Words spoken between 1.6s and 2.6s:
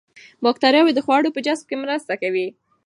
کې مرسته کوي.